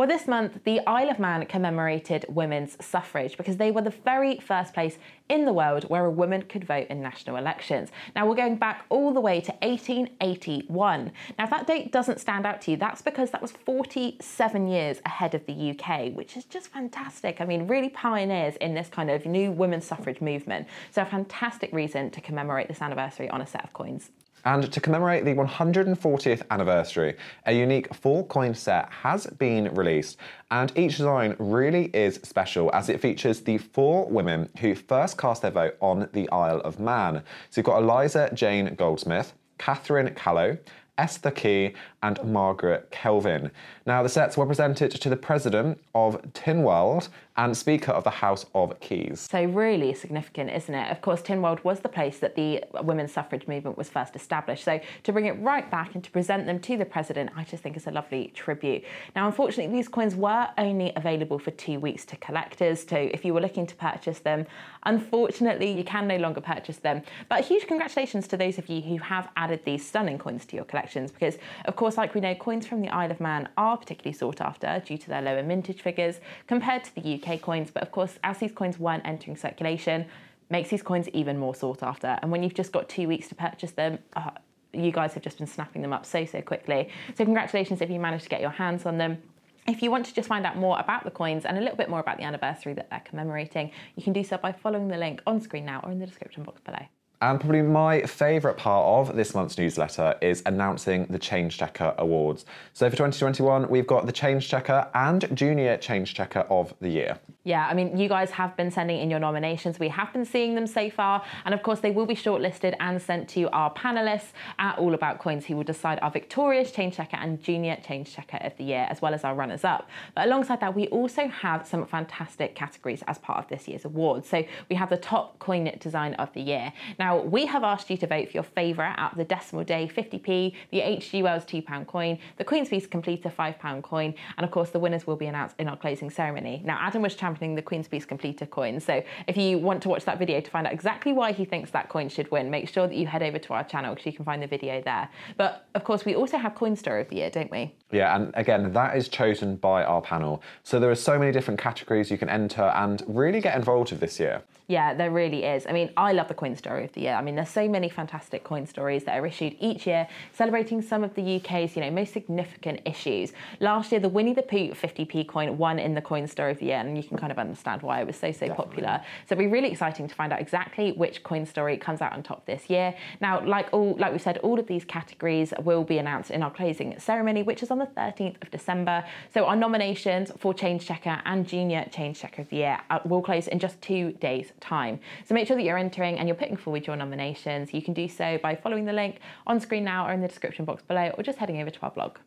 Well, 0.00 0.08
this 0.08 0.26
month, 0.26 0.64
the 0.64 0.80
Isle 0.86 1.10
of 1.10 1.18
Man 1.18 1.44
commemorated 1.44 2.24
women's 2.26 2.82
suffrage 2.82 3.36
because 3.36 3.58
they 3.58 3.70
were 3.70 3.82
the 3.82 3.90
very 3.90 4.38
first 4.38 4.72
place 4.72 4.96
in 5.28 5.44
the 5.44 5.52
world 5.52 5.84
where 5.90 6.06
a 6.06 6.10
woman 6.10 6.40
could 6.40 6.64
vote 6.64 6.86
in 6.88 7.02
national 7.02 7.36
elections. 7.36 7.90
Now, 8.16 8.26
we're 8.26 8.34
going 8.34 8.56
back 8.56 8.86
all 8.88 9.12
the 9.12 9.20
way 9.20 9.42
to 9.42 9.52
1881. 9.60 11.12
Now, 11.38 11.44
if 11.44 11.50
that 11.50 11.66
date 11.66 11.92
doesn't 11.92 12.18
stand 12.18 12.46
out 12.46 12.62
to 12.62 12.70
you, 12.70 12.78
that's 12.78 13.02
because 13.02 13.30
that 13.32 13.42
was 13.42 13.52
47 13.52 14.68
years 14.68 15.02
ahead 15.04 15.34
of 15.34 15.44
the 15.44 15.72
UK, 15.78 16.14
which 16.14 16.34
is 16.34 16.46
just 16.46 16.68
fantastic. 16.68 17.42
I 17.42 17.44
mean, 17.44 17.66
really 17.66 17.90
pioneers 17.90 18.56
in 18.56 18.72
this 18.72 18.88
kind 18.88 19.10
of 19.10 19.26
new 19.26 19.52
women's 19.52 19.84
suffrage 19.84 20.22
movement. 20.22 20.66
So, 20.92 21.02
a 21.02 21.04
fantastic 21.04 21.74
reason 21.74 22.10
to 22.12 22.22
commemorate 22.22 22.68
this 22.68 22.80
anniversary 22.80 23.28
on 23.28 23.42
a 23.42 23.46
set 23.46 23.64
of 23.64 23.74
coins. 23.74 24.08
And 24.44 24.72
to 24.72 24.80
commemorate 24.80 25.24
the 25.24 25.34
140th 25.34 26.42
anniversary, 26.50 27.16
a 27.46 27.52
unique 27.52 27.94
four 27.94 28.26
coin 28.26 28.54
set 28.54 28.90
has 28.90 29.26
been 29.26 29.74
released, 29.74 30.16
and 30.50 30.72
each 30.76 30.96
design 30.96 31.36
really 31.38 31.90
is 31.92 32.20
special 32.22 32.70
as 32.72 32.88
it 32.88 33.00
features 33.00 33.40
the 33.40 33.58
four 33.58 34.06
women 34.08 34.48
who 34.60 34.74
first 34.74 35.18
cast 35.18 35.42
their 35.42 35.50
vote 35.50 35.76
on 35.80 36.08
the 36.12 36.28
Isle 36.30 36.60
of 36.60 36.80
Man. 36.80 37.22
So 37.50 37.58
you've 37.60 37.66
got 37.66 37.82
Eliza 37.82 38.30
Jane 38.32 38.74
Goldsmith, 38.74 39.34
Catherine 39.58 40.14
Callow, 40.14 40.56
Esther 40.96 41.30
Key, 41.30 41.74
and 42.02 42.22
Margaret 42.24 42.90
Kelvin. 42.90 43.50
Now, 43.86 44.02
the 44.02 44.08
sets 44.08 44.36
were 44.36 44.46
presented 44.46 44.90
to 44.90 45.08
the 45.08 45.16
president 45.16 45.80
of 45.94 46.20
Tynwald 46.32 47.08
and 47.36 47.56
Speaker 47.56 47.92
of 47.92 48.04
the 48.04 48.10
House 48.10 48.44
of 48.54 48.78
Keys. 48.80 49.26
So, 49.30 49.44
really 49.44 49.94
significant, 49.94 50.50
isn't 50.50 50.74
it? 50.74 50.90
Of 50.90 51.00
course, 51.00 51.22
Tynwald 51.22 51.62
was 51.64 51.80
the 51.80 51.88
place 51.88 52.18
that 52.18 52.34
the 52.34 52.64
women's 52.82 53.12
suffrage 53.12 53.46
movement 53.48 53.78
was 53.78 53.88
first 53.88 54.16
established. 54.16 54.64
So, 54.64 54.80
to 55.04 55.12
bring 55.12 55.26
it 55.26 55.40
right 55.40 55.70
back 55.70 55.94
and 55.94 56.04
to 56.04 56.10
present 56.10 56.46
them 56.46 56.58
to 56.60 56.76
the 56.76 56.84
president, 56.84 57.30
I 57.36 57.44
just 57.44 57.62
think 57.62 57.76
is 57.76 57.86
a 57.86 57.90
lovely 57.90 58.32
tribute. 58.34 58.84
Now, 59.16 59.26
unfortunately, 59.26 59.74
these 59.74 59.88
coins 59.88 60.14
were 60.14 60.48
only 60.58 60.92
available 60.96 61.38
for 61.38 61.50
two 61.52 61.80
weeks 61.80 62.04
to 62.06 62.16
collectors. 62.16 62.84
So, 62.86 62.96
if 62.96 63.24
you 63.24 63.32
were 63.32 63.40
looking 63.40 63.66
to 63.66 63.74
purchase 63.74 64.18
them, 64.18 64.46
unfortunately, 64.84 65.72
you 65.72 65.84
can 65.84 66.06
no 66.06 66.16
longer 66.16 66.40
purchase 66.40 66.78
them. 66.78 67.02
But 67.28 67.44
huge 67.44 67.66
congratulations 67.66 68.28
to 68.28 68.36
those 68.36 68.58
of 68.58 68.68
you 68.68 68.80
who 68.80 68.98
have 68.98 69.28
added 69.36 69.64
these 69.64 69.86
stunning 69.86 70.18
coins 70.18 70.44
to 70.46 70.56
your 70.56 70.64
collections 70.64 71.10
because, 71.10 71.38
of 71.64 71.76
course, 71.76 71.89
like 71.96 72.14
we 72.14 72.20
know, 72.20 72.34
coins 72.34 72.66
from 72.66 72.80
the 72.80 72.88
Isle 72.88 73.10
of 73.10 73.20
Man 73.20 73.48
are 73.56 73.76
particularly 73.76 74.16
sought 74.16 74.40
after 74.40 74.82
due 74.84 74.98
to 74.98 75.08
their 75.08 75.22
lower 75.22 75.42
mintage 75.42 75.82
figures 75.82 76.20
compared 76.46 76.84
to 76.84 76.94
the 76.94 77.22
UK 77.22 77.40
coins, 77.40 77.70
but 77.70 77.82
of 77.82 77.90
course, 77.90 78.18
as 78.24 78.38
these 78.38 78.52
coins 78.52 78.78
weren't 78.78 79.06
entering 79.06 79.36
circulation, 79.36 80.06
makes 80.50 80.68
these 80.68 80.82
coins 80.82 81.08
even 81.10 81.38
more 81.38 81.54
sought 81.54 81.82
after. 81.82 82.18
And 82.22 82.30
when 82.30 82.42
you've 82.42 82.54
just 82.54 82.72
got 82.72 82.88
two 82.88 83.08
weeks 83.08 83.28
to 83.28 83.34
purchase 83.34 83.70
them, 83.70 83.98
uh, 84.14 84.30
you 84.72 84.92
guys 84.92 85.14
have 85.14 85.22
just 85.22 85.38
been 85.38 85.46
snapping 85.46 85.82
them 85.82 85.92
up 85.92 86.04
so, 86.04 86.24
so 86.24 86.42
quickly. 86.42 86.88
So, 87.14 87.24
congratulations 87.24 87.80
if 87.80 87.90
you 87.90 87.98
managed 87.98 88.24
to 88.24 88.30
get 88.30 88.40
your 88.40 88.50
hands 88.50 88.86
on 88.86 88.98
them. 88.98 89.22
If 89.66 89.82
you 89.82 89.90
want 89.90 90.06
to 90.06 90.14
just 90.14 90.28
find 90.28 90.46
out 90.46 90.56
more 90.56 90.78
about 90.80 91.04
the 91.04 91.10
coins 91.10 91.44
and 91.44 91.56
a 91.56 91.60
little 91.60 91.76
bit 91.76 91.88
more 91.88 92.00
about 92.00 92.16
the 92.16 92.24
anniversary 92.24 92.72
that 92.74 92.90
they're 92.90 93.02
commemorating, 93.04 93.70
you 93.94 94.02
can 94.02 94.12
do 94.12 94.24
so 94.24 94.36
by 94.36 94.52
following 94.52 94.88
the 94.88 94.96
link 94.96 95.22
on 95.26 95.40
screen 95.40 95.66
now 95.66 95.80
or 95.84 95.92
in 95.92 95.98
the 95.98 96.06
description 96.06 96.42
box 96.42 96.60
below. 96.60 96.86
And 97.22 97.38
probably 97.38 97.60
my 97.60 98.00
favourite 98.02 98.56
part 98.56 99.08
of 99.08 99.14
this 99.14 99.34
month's 99.34 99.58
newsletter 99.58 100.14
is 100.22 100.42
announcing 100.46 101.04
the 101.10 101.18
Change 101.18 101.58
Checker 101.58 101.94
Awards. 101.98 102.46
So 102.72 102.88
for 102.88 102.96
2021, 102.96 103.68
we've 103.68 103.86
got 103.86 104.06
the 104.06 104.12
Change 104.12 104.48
Checker 104.48 104.88
and 104.94 105.36
Junior 105.36 105.76
Change 105.76 106.14
Checker 106.14 106.46
of 106.48 106.72
the 106.80 106.88
Year. 106.88 107.18
Yeah, 107.44 107.66
I 107.66 107.74
mean, 107.74 107.96
you 107.96 108.08
guys 108.08 108.30
have 108.32 108.54
been 108.56 108.70
sending 108.70 108.98
in 109.00 109.10
your 109.10 109.18
nominations. 109.18 109.78
We 109.78 109.88
have 109.88 110.12
been 110.12 110.24
seeing 110.24 110.54
them 110.54 110.66
so 110.66 110.88
far. 110.88 111.22
And 111.44 111.54
of 111.54 111.62
course, 111.62 111.80
they 111.80 111.90
will 111.90 112.06
be 112.06 112.14
shortlisted 112.14 112.74
and 112.80 113.00
sent 113.00 113.28
to 113.30 113.50
our 113.50 113.72
panelists 113.74 114.32
at 114.58 114.78
All 114.78 114.94
About 114.94 115.18
Coins, 115.18 115.46
who 115.46 115.56
will 115.56 115.64
decide 115.64 115.98
our 116.00 116.10
victorious 116.10 116.70
Change 116.70 116.96
Checker 116.96 117.16
and 117.16 117.42
Junior 117.42 117.76
Change 117.82 118.14
Checker 118.14 118.38
of 118.38 118.56
the 118.56 118.64
Year, 118.64 118.86
as 118.90 119.02
well 119.02 119.14
as 119.14 119.24
our 119.24 119.34
runners 119.34 119.64
up. 119.64 119.88
But 120.14 120.26
alongside 120.26 120.60
that, 120.60 120.74
we 120.74 120.86
also 120.88 121.28
have 121.28 121.66
some 121.66 121.86
fantastic 121.86 122.54
categories 122.54 123.02
as 123.08 123.18
part 123.18 123.38
of 123.38 123.48
this 123.48 123.68
year's 123.68 123.84
awards. 123.84 124.28
So 124.28 124.44
we 124.68 124.76
have 124.76 124.88
the 124.90 124.98
top 124.98 125.38
coin 125.38 125.70
design 125.80 126.14
of 126.14 126.32
the 126.34 126.42
year. 126.42 126.72
Now, 126.98 127.09
we 127.16 127.46
have 127.46 127.64
asked 127.64 127.90
you 127.90 127.96
to 127.98 128.06
vote 128.06 128.28
for 128.28 128.32
your 128.32 128.42
favourite 128.42 128.94
out 128.98 129.12
of 129.12 129.18
the 129.18 129.24
Decimal 129.24 129.64
Day 129.64 129.90
50p, 129.94 130.54
the 130.70 130.80
HG 130.80 131.22
Wells 131.22 131.44
£2 131.44 131.86
coin, 131.86 132.18
the 132.36 132.44
Queen's 132.44 132.68
Beasts 132.68 132.88
Completer 132.88 133.30
£5 133.30 133.82
coin, 133.82 134.14
and 134.36 134.44
of 134.44 134.50
course, 134.50 134.70
the 134.70 134.78
winners 134.78 135.06
will 135.06 135.16
be 135.16 135.26
announced 135.26 135.56
in 135.58 135.68
our 135.68 135.76
closing 135.76 136.10
ceremony. 136.10 136.62
Now, 136.64 136.78
Adam 136.80 137.02
was 137.02 137.14
championing 137.14 137.54
the 137.54 137.62
Queen's 137.62 137.88
Beasts 137.88 138.06
Completer 138.06 138.46
coin. 138.46 138.80
So 138.80 139.02
if 139.26 139.36
you 139.36 139.58
want 139.58 139.82
to 139.82 139.88
watch 139.88 140.04
that 140.04 140.18
video 140.18 140.40
to 140.40 140.50
find 140.50 140.66
out 140.66 140.72
exactly 140.72 141.12
why 141.12 141.32
he 141.32 141.44
thinks 141.44 141.70
that 141.70 141.88
coin 141.88 142.08
should 142.08 142.30
win, 142.30 142.50
make 142.50 142.68
sure 142.68 142.86
that 142.86 142.94
you 142.96 143.06
head 143.06 143.22
over 143.22 143.38
to 143.38 143.52
our 143.54 143.64
channel 143.64 143.94
because 143.94 144.06
you 144.06 144.12
can 144.12 144.24
find 144.24 144.42
the 144.42 144.46
video 144.46 144.80
there. 144.82 145.08
But 145.36 145.66
of 145.74 145.84
course, 145.84 146.04
we 146.04 146.14
also 146.14 146.38
have 146.38 146.54
Coin 146.54 146.76
Story 146.76 147.02
of 147.02 147.08
the 147.08 147.16
Year, 147.16 147.30
don't 147.30 147.50
we? 147.50 147.74
Yeah, 147.90 148.14
and 148.14 148.32
again, 148.34 148.72
that 148.72 148.96
is 148.96 149.08
chosen 149.08 149.56
by 149.56 149.84
our 149.84 150.00
panel. 150.00 150.42
So 150.62 150.78
there 150.78 150.90
are 150.90 150.94
so 150.94 151.18
many 151.18 151.32
different 151.32 151.58
categories 151.58 152.10
you 152.10 152.18
can 152.18 152.28
enter 152.28 152.62
and 152.62 153.02
really 153.06 153.40
get 153.40 153.56
involved 153.56 153.90
with 153.90 154.00
this 154.00 154.20
year. 154.20 154.42
Yeah, 154.68 154.94
there 154.94 155.10
really 155.10 155.42
is. 155.44 155.66
I 155.66 155.72
mean, 155.72 155.90
I 155.96 156.12
love 156.12 156.28
the 156.28 156.34
coin 156.34 156.54
story 156.54 156.84
of 156.84 156.92
the 156.92 156.99
year. 157.00 157.14
I 157.14 157.22
mean, 157.22 157.34
there's 157.34 157.48
so 157.48 157.68
many 157.68 157.88
fantastic 157.88 158.44
coin 158.44 158.66
stories 158.66 159.04
that 159.04 159.18
are 159.18 159.26
issued 159.26 159.56
each 159.58 159.86
year 159.86 160.06
celebrating 160.32 160.82
some 160.82 161.02
of 161.02 161.14
the 161.14 161.36
UK's, 161.36 161.74
you 161.74 161.82
know, 161.82 161.90
most 161.90 162.12
significant 162.12 162.80
issues. 162.84 163.32
Last 163.60 163.90
year, 163.90 164.00
the 164.00 164.08
Winnie 164.08 164.34
the 164.34 164.42
Pooh 164.42 164.70
50p 164.70 165.26
coin 165.26 165.58
won 165.58 165.78
in 165.78 165.94
the 165.94 166.02
coin 166.02 166.26
story 166.26 166.52
of 166.52 166.58
the 166.58 166.66
year, 166.66 166.76
and 166.76 166.96
you 166.96 167.02
can 167.02 167.16
kind 167.16 167.32
of 167.32 167.38
understand 167.38 167.82
why 167.82 168.00
it 168.00 168.06
was 168.06 168.16
so, 168.16 168.30
so 168.32 168.46
Definitely. 168.46 168.64
popular. 168.64 169.00
So 169.26 169.34
it'll 169.34 169.40
be 169.40 169.46
really 169.46 169.70
exciting 169.70 170.08
to 170.08 170.14
find 170.14 170.32
out 170.32 170.40
exactly 170.40 170.92
which 170.92 171.22
coin 171.22 171.46
story 171.46 171.76
comes 171.76 172.00
out 172.00 172.12
on 172.12 172.22
top 172.22 172.46
this 172.46 172.68
year. 172.68 172.94
Now, 173.20 173.44
like 173.44 173.68
all 173.72 173.96
like 173.96 174.12
we 174.12 174.18
said, 174.18 174.38
all 174.38 174.58
of 174.58 174.66
these 174.66 174.84
categories 174.84 175.52
will 175.64 175.84
be 175.84 175.98
announced 175.98 176.30
in 176.30 176.42
our 176.42 176.50
closing 176.50 176.98
ceremony, 176.98 177.42
which 177.42 177.62
is 177.62 177.70
on 177.70 177.78
the 177.78 177.86
13th 177.86 178.42
of 178.42 178.50
December. 178.50 179.04
So 179.32 179.46
our 179.46 179.56
nominations 179.56 180.30
for 180.38 180.52
Change 180.54 180.86
Checker 180.86 181.20
and 181.24 181.46
Junior 181.46 181.86
Change 181.90 182.18
Checker 182.20 182.42
of 182.42 182.48
the 182.50 182.56
Year 182.56 182.80
uh, 182.90 183.00
will 183.04 183.22
close 183.22 183.48
in 183.48 183.58
just 183.58 183.80
two 183.80 184.12
days 184.12 184.52
time. 184.60 185.00
So 185.26 185.34
make 185.34 185.46
sure 185.46 185.56
that 185.56 185.62
you're 185.62 185.78
entering 185.78 186.18
and 186.18 186.28
you're 186.28 186.36
putting 186.36 186.56
forward 186.56 186.86
nominations. 186.96 187.72
You 187.72 187.82
can 187.82 187.94
do 187.94 188.08
so 188.08 188.38
by 188.42 188.54
following 188.54 188.84
the 188.84 188.92
link 188.92 189.20
on 189.46 189.60
screen 189.60 189.84
now 189.84 190.08
or 190.08 190.12
in 190.12 190.20
the 190.20 190.28
description 190.28 190.64
box 190.64 190.82
below 190.82 191.12
or 191.16 191.22
just 191.22 191.38
heading 191.38 191.60
over 191.60 191.70
to 191.70 191.80
our 191.82 191.90
blog. 191.90 192.18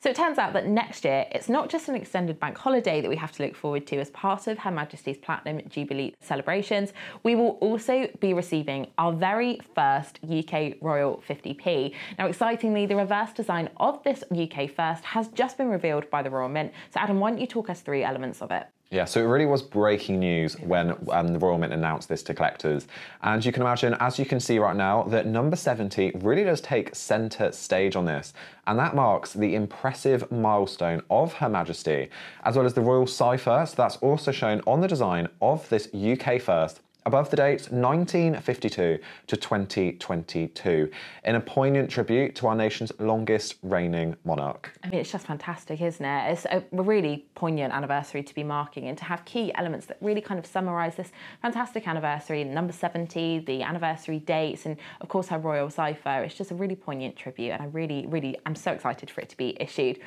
So 0.00 0.10
it 0.10 0.14
turns 0.14 0.38
out 0.38 0.52
that 0.52 0.68
next 0.68 1.04
year, 1.04 1.26
it's 1.32 1.48
not 1.48 1.68
just 1.68 1.88
an 1.88 1.96
extended 1.96 2.38
bank 2.38 2.56
holiday 2.56 3.00
that 3.00 3.08
we 3.08 3.16
have 3.16 3.32
to 3.32 3.42
look 3.42 3.56
forward 3.56 3.84
to 3.88 3.96
as 3.98 4.10
part 4.10 4.46
of 4.46 4.56
Her 4.56 4.70
Majesty's 4.70 5.18
Platinum 5.18 5.60
Jubilee 5.68 6.14
celebrations. 6.20 6.92
We 7.24 7.34
will 7.34 7.58
also 7.60 8.08
be 8.20 8.32
receiving 8.32 8.92
our 8.96 9.12
very 9.12 9.60
first 9.74 10.20
UK 10.22 10.74
Royal 10.80 11.20
50p. 11.28 11.94
Now, 12.16 12.28
excitingly, 12.28 12.86
the 12.86 12.94
reverse 12.94 13.32
design 13.32 13.70
of 13.78 14.00
this 14.04 14.22
UK 14.30 14.70
first 14.70 15.02
has 15.02 15.28
just 15.28 15.58
been 15.58 15.68
revealed 15.68 16.08
by 16.10 16.22
the 16.22 16.30
Royal 16.30 16.48
Mint. 16.48 16.72
So, 16.94 17.00
Adam, 17.00 17.18
why 17.18 17.30
don't 17.30 17.40
you 17.40 17.48
talk 17.48 17.68
us 17.68 17.80
through 17.80 18.04
elements 18.04 18.40
of 18.40 18.52
it? 18.52 18.68
Yeah, 18.90 19.04
so 19.04 19.20
it 19.20 19.24
really 19.24 19.44
was 19.44 19.60
breaking 19.60 20.18
news 20.18 20.58
when 20.60 20.96
um, 21.10 21.28
the 21.28 21.38
Royal 21.38 21.58
Mint 21.58 21.74
announced 21.74 22.08
this 22.08 22.22
to 22.22 22.32
collectors. 22.32 22.88
And 23.22 23.44
you 23.44 23.52
can 23.52 23.60
imagine, 23.60 23.94
as 24.00 24.18
you 24.18 24.24
can 24.24 24.40
see 24.40 24.58
right 24.58 24.74
now, 24.74 25.02
that 25.04 25.26
number 25.26 25.56
70 25.56 26.12
really 26.22 26.42
does 26.42 26.62
take 26.62 26.94
centre 26.94 27.52
stage 27.52 27.96
on 27.96 28.06
this. 28.06 28.32
And 28.66 28.78
that 28.78 28.94
marks 28.94 29.34
the 29.34 29.54
impressive 29.54 30.32
milestone 30.32 31.02
of 31.10 31.34
Her 31.34 31.50
Majesty, 31.50 32.08
as 32.44 32.56
well 32.56 32.64
as 32.64 32.72
the 32.72 32.80
Royal 32.80 33.06
Cipher. 33.06 33.66
So 33.68 33.74
that's 33.76 33.96
also 33.96 34.32
shown 34.32 34.62
on 34.66 34.80
the 34.80 34.88
design 34.88 35.28
of 35.42 35.68
this 35.68 35.92
UK 35.94 36.40
first 36.40 36.80
above 37.06 37.30
the 37.30 37.36
dates 37.36 37.70
1952 37.70 38.98
to 39.26 39.36
2022 39.36 40.90
in 41.24 41.34
a 41.36 41.40
poignant 41.40 41.90
tribute 41.90 42.34
to 42.34 42.46
our 42.46 42.54
nation's 42.54 42.92
longest 42.98 43.54
reigning 43.62 44.14
monarch. 44.24 44.70
I 44.84 44.88
mean, 44.90 45.00
it's 45.00 45.10
just 45.10 45.26
fantastic, 45.26 45.80
isn't 45.80 46.04
it? 46.04 46.32
It's 46.32 46.44
a 46.44 46.62
really 46.72 47.26
poignant 47.34 47.72
anniversary 47.72 48.22
to 48.22 48.34
be 48.34 48.44
marking 48.44 48.88
and 48.88 48.98
to 48.98 49.04
have 49.04 49.24
key 49.24 49.52
elements 49.54 49.86
that 49.86 49.96
really 50.00 50.20
kind 50.20 50.38
of 50.38 50.44
summarise 50.44 50.96
this 50.96 51.10
fantastic 51.40 51.88
anniversary, 51.88 52.44
number 52.44 52.72
70, 52.72 53.38
the 53.40 53.62
anniversary 53.62 54.18
dates, 54.18 54.66
and 54.66 54.76
of 55.00 55.08
course 55.08 55.28
her 55.28 55.38
royal 55.38 55.70
cipher. 55.70 56.22
It's 56.24 56.34
just 56.34 56.50
a 56.50 56.54
really 56.54 56.76
poignant 56.76 57.16
tribute, 57.16 57.52
and 57.52 57.62
I 57.62 57.66
really, 57.66 58.06
really, 58.06 58.36
I'm 58.44 58.54
so 58.54 58.72
excited 58.72 59.10
for 59.10 59.22
it 59.22 59.30
to 59.30 59.36
be 59.36 59.56
issued. 59.60 59.98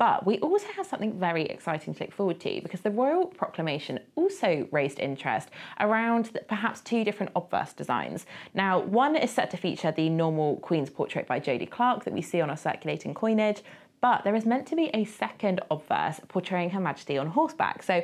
But 0.00 0.24
we 0.24 0.38
also 0.38 0.66
have 0.76 0.86
something 0.86 1.20
very 1.20 1.44
exciting 1.44 1.94
to 1.94 2.04
look 2.04 2.12
forward 2.14 2.40
to 2.40 2.62
because 2.62 2.80
the 2.80 2.90
Royal 2.90 3.26
Proclamation 3.26 4.00
also 4.14 4.66
raised 4.72 4.98
interest 4.98 5.50
around 5.78 6.38
perhaps 6.48 6.80
two 6.80 7.04
different 7.04 7.32
obverse 7.36 7.74
designs. 7.74 8.24
Now, 8.54 8.78
one 8.78 9.14
is 9.14 9.30
set 9.30 9.50
to 9.50 9.58
feature 9.58 9.92
the 9.92 10.08
normal 10.08 10.56
Queen's 10.56 10.88
portrait 10.88 11.26
by 11.26 11.38
Jody 11.38 11.66
Clark 11.66 12.04
that 12.04 12.14
we 12.14 12.22
see 12.22 12.40
on 12.40 12.48
our 12.48 12.56
circulating 12.56 13.12
coinage, 13.12 13.60
but 14.00 14.24
there 14.24 14.34
is 14.34 14.46
meant 14.46 14.66
to 14.68 14.74
be 14.74 14.88
a 14.94 15.04
second 15.04 15.60
obverse 15.70 16.18
portraying 16.28 16.70
Her 16.70 16.80
Majesty 16.80 17.18
on 17.18 17.26
horseback. 17.26 17.82
So 17.82 18.02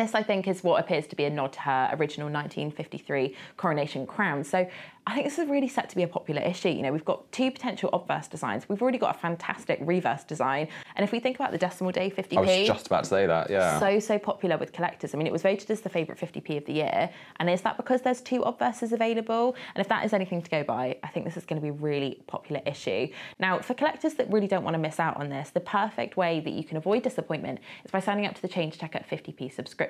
this, 0.00 0.14
I 0.14 0.22
think, 0.22 0.48
is 0.48 0.62
what 0.62 0.80
appears 0.80 1.06
to 1.08 1.16
be 1.16 1.24
a 1.24 1.30
nod 1.30 1.52
to 1.54 1.60
her 1.60 1.90
original 1.98 2.28
1953 2.30 3.34
coronation 3.56 4.06
crown. 4.06 4.44
So 4.44 4.66
I 5.06 5.14
think 5.14 5.26
this 5.26 5.38
is 5.38 5.48
really 5.48 5.66
set 5.66 5.88
to 5.90 5.96
be 5.96 6.04
a 6.04 6.08
popular 6.08 6.40
issue. 6.42 6.68
You 6.68 6.82
know, 6.82 6.92
we've 6.92 7.04
got 7.04 7.30
two 7.32 7.50
potential 7.50 7.90
obverse 7.92 8.28
designs. 8.28 8.68
We've 8.68 8.80
already 8.80 8.98
got 8.98 9.16
a 9.16 9.18
fantastic 9.18 9.80
reverse 9.82 10.22
design. 10.22 10.68
And 10.94 11.02
if 11.02 11.10
we 11.10 11.18
think 11.18 11.36
about 11.36 11.50
the 11.50 11.58
decimal 11.58 11.90
day 11.90 12.08
50p, 12.08 12.36
I 12.36 12.40
was 12.40 12.66
just 12.68 12.86
about 12.86 13.04
to 13.04 13.10
say 13.10 13.26
that, 13.26 13.50
yeah. 13.50 13.80
So, 13.80 13.98
so 13.98 14.18
popular 14.18 14.56
with 14.56 14.72
collectors. 14.72 15.12
I 15.12 15.18
mean, 15.18 15.26
it 15.26 15.32
was 15.32 15.42
voted 15.42 15.70
as 15.72 15.80
the 15.80 15.88
favourite 15.88 16.20
50p 16.20 16.56
of 16.56 16.64
the 16.66 16.74
year. 16.74 17.10
And 17.36 17.50
is 17.50 17.62
that 17.62 17.76
because 17.76 18.02
there's 18.02 18.20
two 18.20 18.42
obverses 18.42 18.92
available? 18.92 19.56
And 19.74 19.80
if 19.80 19.88
that 19.88 20.04
is 20.04 20.12
anything 20.12 20.40
to 20.40 20.50
go 20.50 20.62
by, 20.62 20.96
I 21.02 21.08
think 21.08 21.26
this 21.26 21.36
is 21.36 21.44
going 21.44 21.60
to 21.60 21.62
be 21.62 21.70
a 21.70 21.72
really 21.72 22.22
popular 22.28 22.62
issue. 22.64 23.08
Now, 23.40 23.58
for 23.58 23.74
collectors 23.74 24.14
that 24.14 24.32
really 24.32 24.46
don't 24.46 24.62
want 24.62 24.74
to 24.74 24.80
miss 24.80 25.00
out 25.00 25.16
on 25.16 25.30
this, 25.30 25.50
the 25.50 25.60
perfect 25.60 26.16
way 26.16 26.38
that 26.38 26.52
you 26.52 26.62
can 26.62 26.76
avoid 26.76 27.02
disappointment 27.02 27.58
is 27.84 27.90
by 27.90 27.98
signing 27.98 28.24
up 28.24 28.36
to 28.36 28.42
the 28.42 28.48
Change 28.48 28.78
Checker 28.78 29.04
50p 29.10 29.52
subscription. 29.52 29.81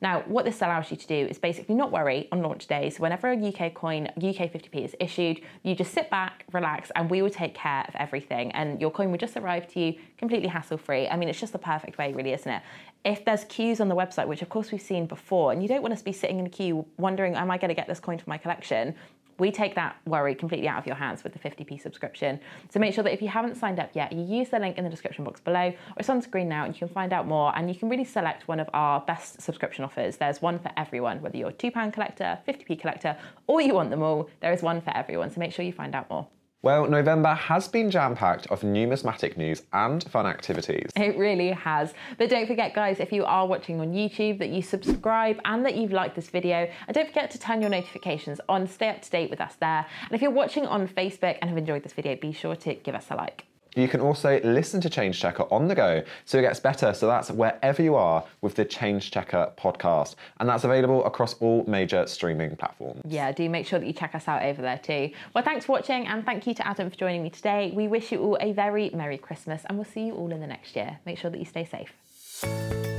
Now, 0.00 0.22
what 0.26 0.44
this 0.44 0.62
allows 0.62 0.90
you 0.90 0.96
to 0.96 1.06
do 1.06 1.14
is 1.14 1.38
basically 1.38 1.74
not 1.74 1.90
worry 1.90 2.28
on 2.32 2.42
launch 2.42 2.66
day. 2.66 2.90
So, 2.90 3.02
whenever 3.02 3.30
a 3.30 3.36
UK 3.36 3.74
coin, 3.74 4.08
UK 4.16 4.50
50p 4.52 4.84
is 4.84 4.96
issued, 5.00 5.40
you 5.62 5.74
just 5.74 5.92
sit 5.92 6.10
back, 6.10 6.44
relax, 6.52 6.90
and 6.94 7.10
we 7.10 7.22
will 7.22 7.30
take 7.30 7.54
care 7.54 7.84
of 7.88 7.94
everything. 7.96 8.52
And 8.52 8.80
your 8.80 8.90
coin 8.90 9.10
will 9.10 9.18
just 9.18 9.36
arrive 9.36 9.66
to 9.72 9.80
you 9.80 9.94
completely 10.18 10.48
hassle 10.48 10.78
free. 10.78 11.08
I 11.08 11.16
mean, 11.16 11.28
it's 11.28 11.40
just 11.40 11.52
the 11.52 11.58
perfect 11.58 11.98
way, 11.98 12.12
really, 12.12 12.32
isn't 12.32 12.50
it? 12.50 12.62
If 13.04 13.24
there's 13.24 13.44
queues 13.44 13.80
on 13.80 13.88
the 13.88 13.96
website, 13.96 14.26
which 14.26 14.40
of 14.42 14.48
course 14.48 14.72
we've 14.72 14.80
seen 14.80 15.06
before, 15.06 15.52
and 15.52 15.62
you 15.62 15.68
don't 15.68 15.82
want 15.82 15.96
to 15.96 16.04
be 16.04 16.12
sitting 16.12 16.38
in 16.38 16.46
a 16.46 16.50
queue 16.50 16.86
wondering, 16.96 17.34
am 17.34 17.50
I 17.50 17.58
going 17.58 17.68
to 17.68 17.74
get 17.74 17.86
this 17.86 18.00
coin 18.00 18.18
for 18.18 18.30
my 18.30 18.38
collection? 18.38 18.94
We 19.38 19.50
take 19.50 19.74
that 19.74 19.96
worry 20.06 20.34
completely 20.34 20.68
out 20.68 20.78
of 20.78 20.86
your 20.86 20.96
hands 20.96 21.24
with 21.24 21.32
the 21.32 21.38
50p 21.38 21.80
subscription. 21.80 22.40
So 22.70 22.80
make 22.80 22.94
sure 22.94 23.04
that 23.04 23.12
if 23.12 23.22
you 23.22 23.28
haven't 23.28 23.56
signed 23.56 23.80
up 23.80 23.90
yet, 23.94 24.12
you 24.12 24.22
use 24.22 24.48
the 24.48 24.58
link 24.58 24.78
in 24.78 24.84
the 24.84 24.90
description 24.90 25.24
box 25.24 25.40
below 25.40 25.68
or 25.68 25.96
it's 25.98 26.08
on 26.08 26.22
screen 26.22 26.48
now 26.48 26.64
and 26.64 26.74
you 26.74 26.78
can 26.78 26.88
find 26.88 27.12
out 27.12 27.26
more 27.26 27.56
and 27.56 27.68
you 27.68 27.74
can 27.74 27.88
really 27.88 28.04
select 28.04 28.48
one 28.48 28.60
of 28.60 28.68
our 28.74 29.00
best 29.00 29.40
subscription 29.40 29.84
offers. 29.84 30.16
There's 30.16 30.40
one 30.40 30.58
for 30.58 30.70
everyone, 30.76 31.20
whether 31.22 31.36
you're 31.36 31.50
a 31.50 31.52
£2 31.52 31.92
collector, 31.92 32.38
50p 32.46 32.80
collector, 32.80 33.16
or 33.46 33.60
you 33.60 33.74
want 33.74 33.90
them 33.90 34.02
all, 34.02 34.30
there 34.40 34.52
is 34.52 34.62
one 34.62 34.80
for 34.80 34.96
everyone. 34.96 35.30
So 35.30 35.40
make 35.40 35.52
sure 35.52 35.64
you 35.64 35.72
find 35.72 35.94
out 35.94 36.08
more. 36.10 36.26
Well, 36.64 36.88
November 36.88 37.34
has 37.34 37.68
been 37.68 37.90
jam 37.90 38.16
packed 38.16 38.46
of 38.46 38.64
numismatic 38.64 39.36
news 39.36 39.64
and 39.74 40.02
fun 40.04 40.24
activities. 40.24 40.90
It 40.96 41.14
really 41.18 41.50
has. 41.50 41.92
But 42.16 42.30
don't 42.30 42.46
forget, 42.46 42.72
guys, 42.72 43.00
if 43.00 43.12
you 43.12 43.22
are 43.26 43.46
watching 43.46 43.82
on 43.82 43.92
YouTube, 43.92 44.38
that 44.38 44.48
you 44.48 44.62
subscribe 44.62 45.38
and 45.44 45.62
that 45.66 45.76
you've 45.76 45.92
liked 45.92 46.16
this 46.16 46.30
video. 46.30 46.66
And 46.86 46.94
don't 46.94 47.06
forget 47.06 47.30
to 47.32 47.38
turn 47.38 47.60
your 47.60 47.68
notifications 47.68 48.40
on, 48.48 48.66
stay 48.66 48.88
up 48.88 49.02
to 49.02 49.10
date 49.10 49.28
with 49.28 49.42
us 49.42 49.56
there. 49.56 49.84
And 50.04 50.12
if 50.12 50.22
you're 50.22 50.30
watching 50.30 50.64
on 50.64 50.88
Facebook 50.88 51.36
and 51.42 51.50
have 51.50 51.58
enjoyed 51.58 51.82
this 51.82 51.92
video, 51.92 52.16
be 52.16 52.32
sure 52.32 52.56
to 52.56 52.72
give 52.72 52.94
us 52.94 53.08
a 53.10 53.14
like. 53.14 53.44
You 53.74 53.88
can 53.88 54.00
also 54.00 54.40
listen 54.42 54.80
to 54.82 54.90
Change 54.90 55.18
Checker 55.18 55.44
on 55.50 55.68
the 55.68 55.74
go, 55.74 56.02
so 56.24 56.38
it 56.38 56.42
gets 56.42 56.60
better. 56.60 56.94
So 56.94 57.06
that's 57.06 57.30
wherever 57.30 57.82
you 57.82 57.94
are 57.94 58.24
with 58.40 58.54
the 58.54 58.64
Change 58.64 59.10
Checker 59.10 59.52
podcast. 59.56 60.14
And 60.40 60.48
that's 60.48 60.64
available 60.64 61.04
across 61.04 61.34
all 61.34 61.64
major 61.66 62.06
streaming 62.06 62.56
platforms. 62.56 63.00
Yeah, 63.06 63.32
do 63.32 63.48
make 63.48 63.66
sure 63.66 63.78
that 63.78 63.86
you 63.86 63.92
check 63.92 64.14
us 64.14 64.28
out 64.28 64.42
over 64.42 64.62
there 64.62 64.78
too. 64.78 65.10
Well, 65.34 65.44
thanks 65.44 65.66
for 65.66 65.72
watching, 65.72 66.06
and 66.06 66.24
thank 66.24 66.46
you 66.46 66.54
to 66.54 66.66
Adam 66.66 66.90
for 66.90 66.96
joining 66.96 67.22
me 67.22 67.30
today. 67.30 67.72
We 67.74 67.88
wish 67.88 68.12
you 68.12 68.20
all 68.20 68.38
a 68.40 68.52
very 68.52 68.90
Merry 68.90 69.18
Christmas, 69.18 69.62
and 69.68 69.76
we'll 69.78 69.84
see 69.84 70.06
you 70.06 70.14
all 70.14 70.32
in 70.32 70.40
the 70.40 70.46
next 70.46 70.76
year. 70.76 70.98
Make 71.04 71.18
sure 71.18 71.30
that 71.30 71.38
you 71.38 71.44
stay 71.44 71.64
safe. 71.64 72.93